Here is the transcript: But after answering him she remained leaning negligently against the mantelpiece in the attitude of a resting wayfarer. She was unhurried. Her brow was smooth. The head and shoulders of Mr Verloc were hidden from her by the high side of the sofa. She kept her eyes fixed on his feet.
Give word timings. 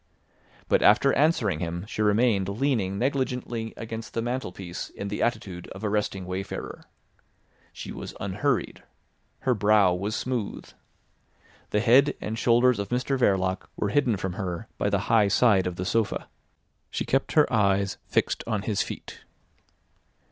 But 0.67 0.81
after 0.81 1.13
answering 1.13 1.59
him 1.59 1.85
she 1.87 2.01
remained 2.01 2.49
leaning 2.49 2.97
negligently 2.97 3.71
against 3.77 4.15
the 4.15 4.21
mantelpiece 4.23 4.89
in 4.89 5.09
the 5.09 5.21
attitude 5.21 5.67
of 5.75 5.83
a 5.83 5.89
resting 5.91 6.25
wayfarer. 6.25 6.85
She 7.71 7.91
was 7.91 8.15
unhurried. 8.19 8.81
Her 9.41 9.53
brow 9.53 9.93
was 9.93 10.15
smooth. 10.15 10.65
The 11.69 11.81
head 11.81 12.15
and 12.19 12.35
shoulders 12.35 12.79
of 12.79 12.89
Mr 12.89 13.15
Verloc 13.15 13.67
were 13.75 13.89
hidden 13.89 14.17
from 14.17 14.33
her 14.41 14.67
by 14.79 14.89
the 14.89 15.01
high 15.01 15.27
side 15.27 15.67
of 15.67 15.75
the 15.75 15.85
sofa. 15.85 16.27
She 16.89 17.05
kept 17.05 17.33
her 17.33 17.45
eyes 17.53 17.99
fixed 18.07 18.43
on 18.47 18.63
his 18.63 18.81
feet. 18.81 19.21